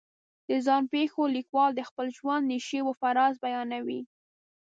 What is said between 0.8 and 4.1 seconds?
پېښو لیکوال د خپل ژوند نشیب و فراز بیانوي.